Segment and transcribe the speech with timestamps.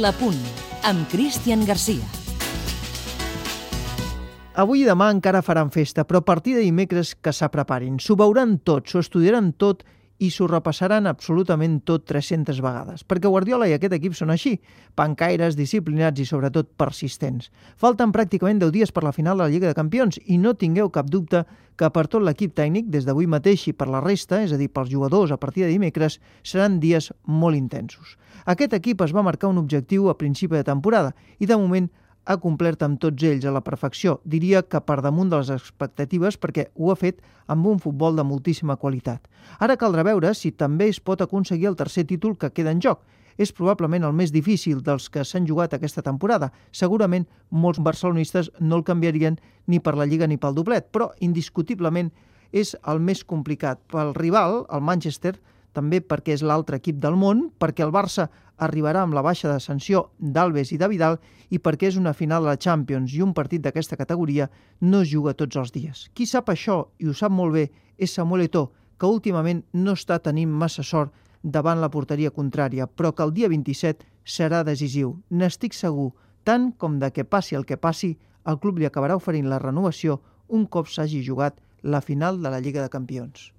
[0.00, 0.38] La Punt,
[0.88, 2.06] amb Cristian Garcia.
[4.56, 7.98] Avui i demà encara faran festa, però a partir de dimecres que s'apreparin.
[8.00, 9.82] S'ho veuran tot, s'ho estudiaran tot
[10.22, 14.54] i s'ho repassaran absolutament tot 300 vegades, perquè Guardiola i aquest equip són així,
[14.98, 17.50] pancaires, disciplinats i sobretot persistents.
[17.80, 20.92] Falten pràcticament 10 dies per la final de la Lliga de Campions i no tingueu
[20.94, 21.42] cap dubte
[21.76, 24.70] que per tot l'equip tècnic, des d'avui mateix i per la resta, és a dir,
[24.70, 28.16] pels jugadors a partir de dimecres, seran dies molt intensos.
[28.46, 31.90] Aquest equip es va marcar un objectiu a principi de temporada i de moment
[32.24, 34.20] ha complert amb tots ells a la perfecció.
[34.24, 38.24] Diria que per damunt de les expectatives perquè ho ha fet amb un futbol de
[38.26, 39.26] moltíssima qualitat.
[39.58, 43.02] Ara caldrà veure si també es pot aconseguir el tercer títol que queda en joc.
[43.40, 46.50] És probablement el més difícil dels que s'han jugat aquesta temporada.
[46.70, 52.12] Segurament molts barcelonistes no el canviarien ni per la Lliga ni pel doblet, però indiscutiblement
[52.52, 53.80] és el més complicat.
[53.88, 55.38] Pel rival, el Manchester,
[55.72, 58.28] també perquè és l'altre equip del món, perquè el Barça
[58.62, 61.18] arribarà amb la baixa de sanció d'Alves i de Vidal
[61.50, 64.48] i perquè és una final de la Champions i un partit d'aquesta categoria
[64.80, 66.08] no es juga tots els dies.
[66.14, 70.20] Qui sap això, i ho sap molt bé, és Samuel Eto'o, que últimament no està
[70.22, 75.16] tenint massa sort davant la porteria contrària, però que el dia 27 serà decisiu.
[75.30, 76.12] N'estic segur,
[76.44, 78.14] tant com de que passi el que passi,
[78.46, 80.20] el club li acabarà oferint la renovació
[80.52, 83.50] un cop s'hagi jugat la final de la Lliga de Campions.